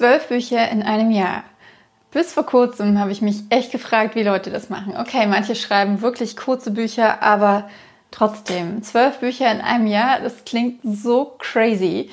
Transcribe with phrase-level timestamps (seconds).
[0.00, 1.44] Zwölf Bücher in einem Jahr.
[2.10, 4.94] Bis vor kurzem habe ich mich echt gefragt, wie Leute das machen.
[4.96, 7.68] Okay, manche schreiben wirklich kurze Bücher, aber
[8.10, 12.08] trotzdem, zwölf Bücher in einem Jahr, das klingt so crazy.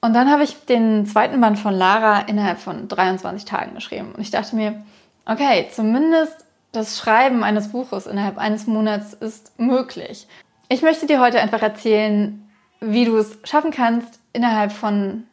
[0.00, 4.12] Und dann habe ich den zweiten Band von Lara innerhalb von 23 Tagen geschrieben.
[4.16, 4.82] Und ich dachte mir,
[5.26, 10.26] okay, zumindest das Schreiben eines Buches innerhalb eines Monats ist möglich.
[10.70, 12.48] Ich möchte dir heute einfach erzählen,
[12.80, 15.24] wie du es schaffen kannst, innerhalb von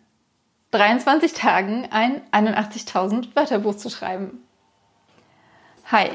[0.73, 4.43] 23 Tagen ein 81.000 Wörterbuch zu schreiben.
[5.91, 6.07] Hi,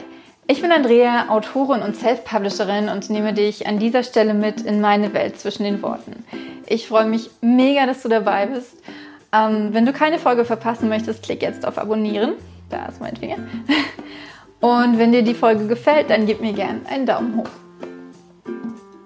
[0.49, 5.15] ich bin Andrea, Autorin und Self-Publisherin und nehme dich an dieser Stelle mit in meine
[5.15, 6.25] Welt zwischen den Worten.
[6.67, 8.75] Ich freue mich mega, dass du dabei bist.
[9.33, 12.33] Ähm, wenn du keine Folge verpassen möchtest, klick jetzt auf Abonnieren.
[12.69, 13.37] Da ist mein Finger.
[14.61, 17.51] Und wenn dir die Folge gefällt, dann gib mir gern einen Daumen hoch.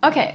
[0.01, 0.33] Okay,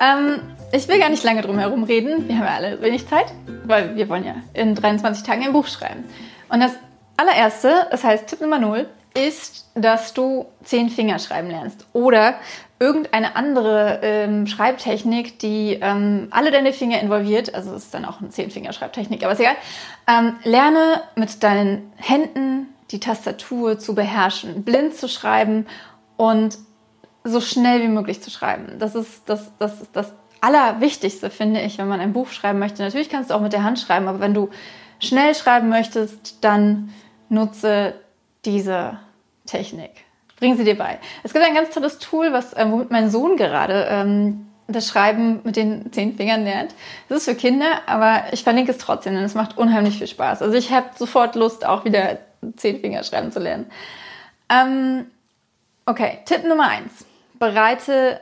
[0.00, 0.40] ähm,
[0.72, 2.26] ich will gar nicht lange drum herum reden.
[2.26, 3.26] Wir haben ja alle wenig Zeit
[3.68, 6.04] weil wir wollen ja in 23 Tagen ein Buch schreiben.
[6.48, 6.72] Und das
[7.16, 12.34] allererste, das heißt Tipp Nummer 0, ist, dass du zehn Finger schreiben lernst oder
[12.80, 18.30] irgendeine andere ähm, Schreibtechnik, die ähm, alle deine Finger involviert, also ist dann auch eine
[18.30, 19.56] Zehn-Finger-Schreibtechnik, aber ist egal.
[20.06, 25.66] Ähm, lerne mit deinen Händen die Tastatur zu beherrschen, blind zu schreiben
[26.16, 26.56] und
[27.24, 28.78] so schnell wie möglich zu schreiben.
[28.78, 32.82] Das ist das, das, das Allerwichtigste, finde ich, wenn man ein Buch schreiben möchte.
[32.82, 34.50] Natürlich kannst du auch mit der Hand schreiben, aber wenn du
[35.00, 36.92] schnell schreiben möchtest, dann
[37.28, 37.94] nutze
[38.44, 38.98] diese
[39.46, 39.90] Technik.
[40.38, 40.98] Bring sie dir bei.
[41.24, 45.40] Es gibt ein ganz tolles Tool, was, äh, womit mein Sohn gerade ähm, das Schreiben
[45.44, 46.74] mit den zehn Fingern lernt.
[47.08, 50.42] Das ist für Kinder, aber ich verlinke es trotzdem, denn es macht unheimlich viel Spaß.
[50.42, 52.18] Also ich habe sofort Lust, auch wieder
[52.56, 53.66] zehn Finger schreiben zu lernen.
[54.48, 55.06] Ähm,
[55.86, 57.04] okay, Tipp Nummer eins.
[57.38, 58.20] Bereite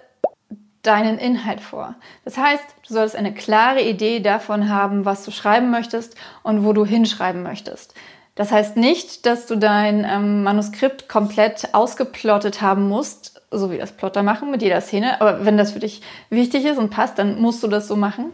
[0.87, 1.95] deinen Inhalt vor.
[2.25, 6.73] Das heißt, du solltest eine klare Idee davon haben, was du schreiben möchtest und wo
[6.73, 7.95] du hinschreiben möchtest.
[8.35, 13.93] Das heißt nicht, dass du dein ähm, Manuskript komplett ausgeplottet haben musst, so wie das
[13.93, 15.21] Plotter machen mit jeder Szene.
[15.21, 18.33] Aber wenn das für dich wichtig ist und passt, dann musst du das so machen.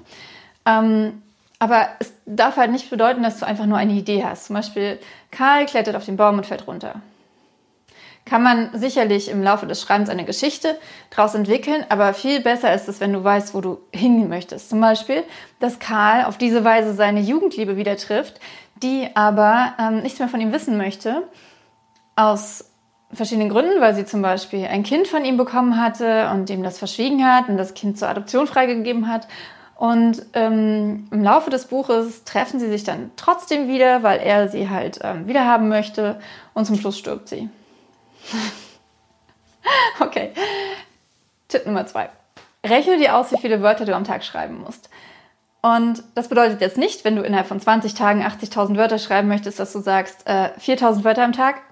[0.67, 1.23] Ähm,
[1.61, 4.47] aber es darf halt nicht bedeuten, dass du einfach nur eine Idee hast.
[4.47, 4.99] Zum Beispiel,
[5.31, 6.97] Karl klettert auf den Baum und fällt runter
[8.25, 10.79] kann man sicherlich im Laufe des Schreibens eine Geschichte
[11.11, 14.71] daraus entwickeln, aber viel besser ist es, wenn du weißt, wo du hin möchtest.
[14.71, 15.25] Zum Beispiel,
[15.59, 18.41] dass Karl auf diese Weise seine Jugendliebe wieder trifft,
[18.83, 21.25] die aber ähm, nichts mehr von ihm wissen möchte,
[22.17, 22.71] aus
[23.13, 26.79] verschiedenen Gründen, weil sie zum Beispiel ein Kind von ihm bekommen hatte und ihm das
[26.79, 29.29] verschwiegen hat und das Kind zur Adoption freigegeben hat.
[29.77, 34.71] Und ähm, im Laufe des Buches treffen sie sich dann trotzdem wieder, weil er sie
[34.71, 36.21] halt ähm, wiederhaben möchte
[36.55, 37.51] und zum Schluss stirbt sie.
[40.01, 40.33] okay.
[41.49, 42.09] Tipp Nummer zwei.
[42.65, 44.89] Rechne dir aus, wie viele Wörter du am Tag schreiben musst.
[45.63, 49.61] Und das bedeutet jetzt nicht, wenn du innerhalb von 20 Tagen 80.000 Wörter schreiben möchtest,
[49.61, 51.63] dass du sagst, äh, 4.000 Wörter am Tag.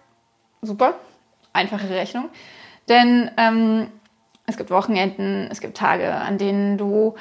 [0.63, 0.95] Super,
[1.53, 2.29] einfache Rechnung.
[2.89, 3.89] Denn ähm,
[4.47, 7.15] es gibt Wochenenden, es gibt Tage, an denen du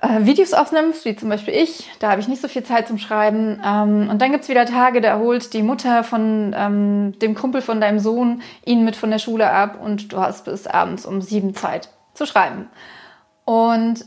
[0.00, 1.90] äh, Videos aufnimmst, wie zum Beispiel ich.
[1.98, 3.60] Da habe ich nicht so viel Zeit zum Schreiben.
[3.64, 7.62] Ähm, und dann gibt es wieder Tage, da holt die Mutter von ähm, dem Kumpel
[7.62, 11.20] von deinem Sohn ihn mit von der Schule ab und du hast bis abends um
[11.20, 12.68] sieben Zeit zu schreiben.
[13.44, 14.04] Und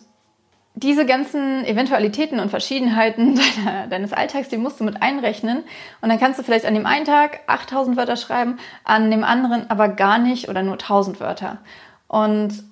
[0.76, 3.38] diese ganzen Eventualitäten und Verschiedenheiten
[3.90, 5.64] deines Alltags, die musst du mit einrechnen.
[6.00, 9.70] Und dann kannst du vielleicht an dem einen Tag 8000 Wörter schreiben, an dem anderen
[9.70, 11.58] aber gar nicht oder nur 1000 Wörter.
[12.08, 12.71] Und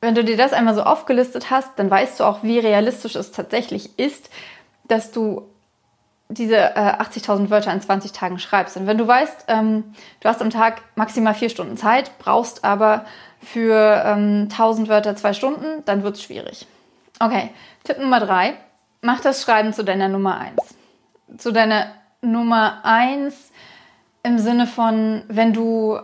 [0.00, 3.32] wenn du dir das einmal so aufgelistet hast, dann weißt du auch, wie realistisch es
[3.32, 4.30] tatsächlich ist,
[4.84, 5.48] dass du
[6.28, 8.76] diese äh, 80.000 Wörter in 20 Tagen schreibst.
[8.76, 13.04] Und wenn du weißt, ähm, du hast am Tag maximal vier Stunden Zeit, brauchst aber
[13.40, 16.66] für ähm, 1000 Wörter zwei Stunden, dann wird es schwierig.
[17.20, 17.50] Okay,
[17.84, 18.54] Tipp Nummer drei.
[19.02, 20.74] Mach das Schreiben zu deiner Nummer eins.
[21.38, 21.86] Zu deiner
[22.22, 23.52] Nummer eins
[24.22, 26.00] im Sinne von, wenn du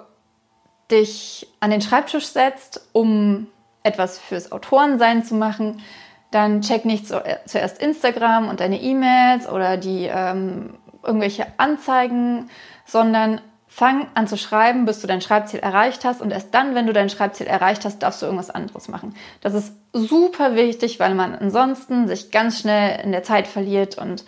[0.91, 3.49] dich an den Schreibtisch setzt, um
[3.83, 5.83] etwas fürs Autorensein zu machen,
[6.31, 12.49] dann check nicht äh, zuerst Instagram und deine E-Mails oder die ähm, irgendwelche Anzeigen,
[12.85, 16.87] sondern fang an zu schreiben, bis du dein Schreibziel erreicht hast und erst dann, wenn
[16.87, 19.15] du dein Schreibziel erreicht hast, darfst du irgendwas anderes machen.
[19.41, 24.25] Das ist super wichtig, weil man ansonsten sich ganz schnell in der Zeit verliert und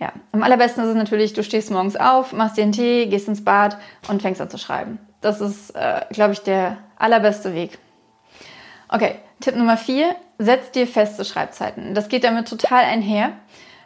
[0.00, 3.28] ja, am allerbesten ist es natürlich, du stehst morgens auf, machst dir einen Tee, gehst
[3.28, 3.78] ins Bad
[4.08, 4.98] und fängst an zu schreiben.
[5.20, 7.78] Das ist, äh, glaube ich, der allerbeste Weg.
[8.88, 11.94] Okay, Tipp Nummer vier, setz dir feste Schreibzeiten.
[11.94, 13.32] Das geht damit total einher.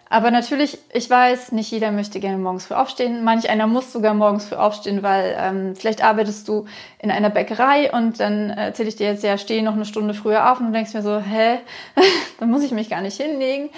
[0.08, 3.24] Aber natürlich, ich weiß, nicht jeder möchte gerne morgens früh aufstehen.
[3.24, 6.66] Manch einer muss sogar morgens früh aufstehen, weil ähm, vielleicht arbeitest du
[6.98, 10.52] in einer Bäckerei und dann erzähle ich dir jetzt, ja, stehe noch eine Stunde früher
[10.52, 11.60] auf und du denkst mir so, hä,
[12.40, 13.70] dann muss ich mich gar nicht hinlegen.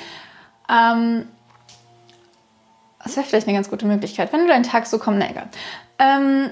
[0.69, 1.29] Ähm,
[3.05, 5.49] Das wäre vielleicht eine ganz gute Möglichkeit, wenn du deinen Tag so kommst, na egal.
[6.01, 6.51] Ähm,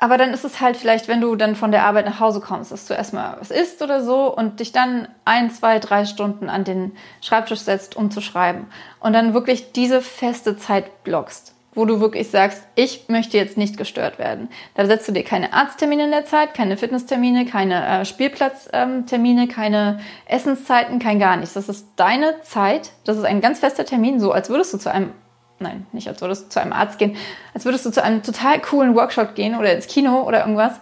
[0.00, 2.70] aber dann ist es halt vielleicht, wenn du dann von der Arbeit nach Hause kommst,
[2.70, 6.62] dass du erstmal was isst oder so und dich dann ein, zwei, drei Stunden an
[6.62, 8.68] den Schreibtisch setzt, um zu schreiben.
[9.00, 13.76] Und dann wirklich diese feste Zeit blockst, wo du wirklich sagst, ich möchte jetzt nicht
[13.76, 14.48] gestört werden.
[14.74, 19.48] Da setzt du dir keine Arzttermine in der Zeit, keine Fitnesstermine, keine äh, Spielplatztermine, ähm,
[19.48, 21.54] keine Essenszeiten, kein gar nichts.
[21.54, 22.92] Das ist deine Zeit.
[23.04, 25.12] Das ist ein ganz fester Termin, so als würdest du zu einem
[25.58, 27.16] nein, nicht als würdest du zu einem Arzt gehen,
[27.54, 30.74] als würdest du zu einem total coolen Workshop gehen oder ins Kino oder irgendwas.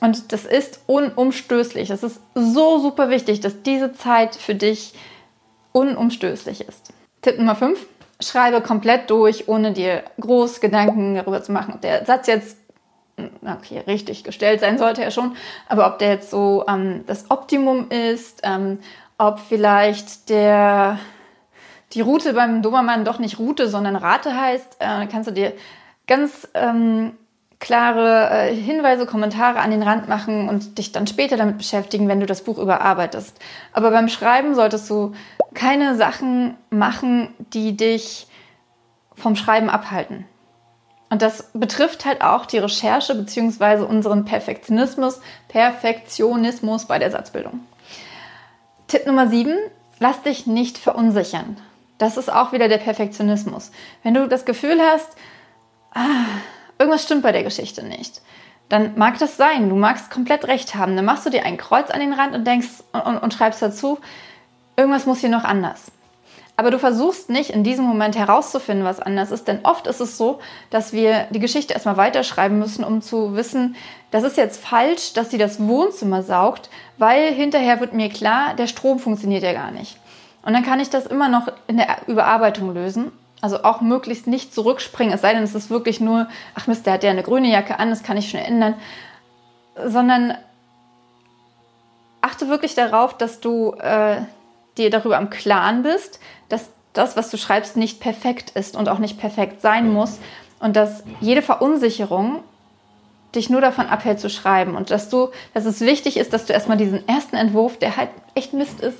[0.00, 1.90] Und das ist unumstößlich.
[1.90, 4.94] Es ist so super wichtig, dass diese Zeit für dich
[5.72, 6.92] unumstößlich ist.
[7.22, 7.86] Tipp Nummer 5.
[8.20, 12.58] Schreibe komplett durch, ohne dir groß Gedanken darüber zu machen, ob der Satz jetzt
[13.42, 15.36] okay, richtig gestellt sein sollte er schon,
[15.68, 18.78] aber ob der jetzt so ähm, das Optimum ist, ähm,
[19.18, 20.98] ob vielleicht der
[21.94, 25.52] die Route beim Dobermann doch nicht Route, sondern Rate heißt, äh, kannst du dir
[26.06, 27.12] ganz ähm,
[27.60, 32.20] klare äh, Hinweise, Kommentare an den Rand machen und dich dann später damit beschäftigen, wenn
[32.20, 33.38] du das Buch überarbeitest.
[33.72, 35.12] Aber beim Schreiben solltest du
[35.54, 38.26] keine Sachen machen, die dich
[39.14, 40.26] vom Schreiben abhalten.
[41.10, 43.84] Und das betrifft halt auch die Recherche bzw.
[43.84, 47.60] unseren Perfektionismus, Perfektionismus bei der Satzbildung.
[48.88, 49.56] Tipp Nummer 7,
[50.00, 51.56] lass dich nicht verunsichern.
[51.98, 53.70] Das ist auch wieder der Perfektionismus.
[54.02, 55.08] Wenn du das Gefühl hast,
[55.92, 56.26] ah,
[56.78, 58.20] irgendwas stimmt bei der Geschichte nicht,
[58.68, 59.68] dann mag das sein.
[59.68, 60.96] Du magst komplett recht haben.
[60.96, 63.62] Dann machst du dir ein Kreuz an den Rand und denkst und, und, und schreibst
[63.62, 63.98] dazu,
[64.76, 65.92] irgendwas muss hier noch anders.
[66.56, 70.16] Aber du versuchst nicht in diesem Moment herauszufinden, was anders ist, denn oft ist es
[70.16, 70.38] so,
[70.70, 73.74] dass wir die Geschichte erstmal weiterschreiben müssen, um zu wissen,
[74.12, 78.68] das ist jetzt falsch, dass sie das Wohnzimmer saugt, weil hinterher wird mir klar, der
[78.68, 79.98] Strom funktioniert ja gar nicht.
[80.44, 83.12] Und dann kann ich das immer noch in der Überarbeitung lösen.
[83.40, 86.94] Also auch möglichst nicht zurückspringen, es sei denn, es ist wirklich nur, ach Mist, der
[86.94, 88.74] hat ja eine grüne Jacke an, das kann ich schnell ändern.
[89.86, 90.34] Sondern
[92.22, 94.22] achte wirklich darauf, dass du äh,
[94.78, 98.98] dir darüber am Klaren bist, dass das, was du schreibst, nicht perfekt ist und auch
[98.98, 100.18] nicht perfekt sein muss.
[100.58, 102.42] Und dass jede Verunsicherung
[103.34, 104.76] dich nur davon abhält zu schreiben.
[104.76, 108.10] Und dass du, dass es wichtig ist, dass du erstmal diesen ersten Entwurf, der halt
[108.34, 108.98] echt Mist ist,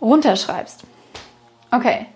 [0.00, 0.82] runterschreibst.
[1.70, 2.06] Okay.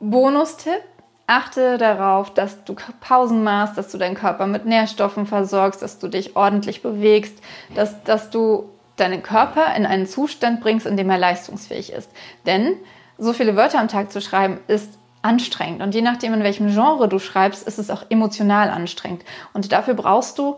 [0.00, 0.82] Bonustipp.
[1.30, 6.08] Achte darauf, dass du Pausen machst, dass du deinen Körper mit Nährstoffen versorgst, dass du
[6.08, 7.38] dich ordentlich bewegst,
[7.74, 12.10] dass, dass du deinen Körper in einen Zustand bringst, in dem er leistungsfähig ist.
[12.46, 12.76] Denn
[13.18, 15.82] so viele Wörter am Tag zu schreiben ist anstrengend.
[15.82, 19.22] Und je nachdem, in welchem Genre du schreibst, ist es auch emotional anstrengend.
[19.52, 20.56] Und dafür brauchst du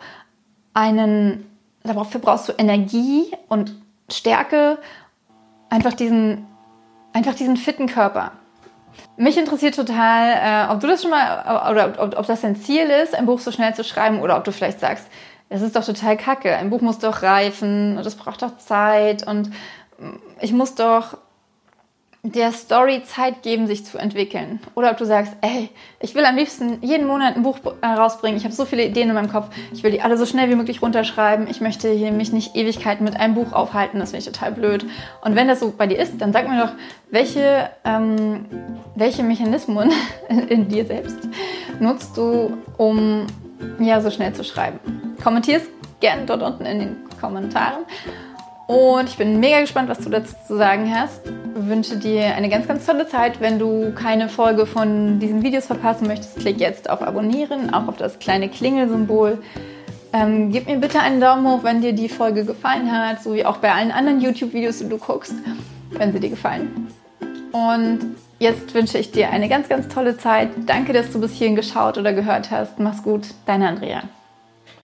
[0.75, 1.47] einen,
[1.83, 3.75] dafür brauchst du Energie und
[4.13, 4.79] Stärke
[5.71, 6.47] einfach diesen,
[7.13, 8.33] einfach diesen fitten Körper.
[9.17, 12.87] Mich interessiert total, äh, ob du das schon mal, oder ob, ob das dein Ziel
[12.87, 15.07] ist, ein Buch so schnell zu schreiben, oder ob du vielleicht sagst,
[15.49, 19.27] es ist doch total kacke, ein Buch muss doch reifen und es braucht doch Zeit
[19.27, 19.51] und
[20.41, 21.19] ich muss doch
[22.23, 24.61] der Story Zeit geben, sich zu entwickeln.
[24.75, 25.71] Oder ob du sagst, ey,
[26.01, 28.37] ich will am liebsten jeden Monat ein Buch äh, rausbringen.
[28.37, 29.49] Ich habe so viele Ideen in meinem Kopf.
[29.73, 31.49] Ich will die alle so schnell wie möglich runterschreiben.
[31.49, 33.99] Ich möchte hier mich nicht Ewigkeiten mit einem Buch aufhalten.
[33.99, 34.85] Das finde ich total blöd.
[35.23, 36.73] Und wenn das so bei dir ist, dann sag mir doch,
[37.11, 38.45] welche, ähm,
[38.95, 39.91] welche Mechanismen
[40.49, 41.19] in dir selbst
[41.79, 43.27] nutzt du, um
[43.79, 44.79] ja so schnell zu schreiben.
[45.23, 45.63] Kommentier es
[46.01, 47.85] gerne dort unten in den Kommentaren.
[48.67, 51.23] Und ich bin mega gespannt, was du dazu zu sagen hast.
[51.55, 53.41] Wünsche dir eine ganz, ganz tolle Zeit.
[53.41, 57.97] Wenn du keine Folge von diesen Videos verpassen möchtest, klick jetzt auf Abonnieren, auch auf
[57.97, 59.39] das kleine Klingelsymbol.
[60.13, 63.45] Ähm, gib mir bitte einen Daumen hoch, wenn dir die Folge gefallen hat, so wie
[63.45, 65.35] auch bei allen anderen YouTube-Videos, die du guckst,
[65.91, 66.89] wenn sie dir gefallen.
[67.53, 70.51] Und jetzt wünsche ich dir eine ganz, ganz tolle Zeit.
[70.67, 72.79] Danke, dass du bis hierhin geschaut oder gehört hast.
[72.79, 74.03] Mach's gut, deine Andrea.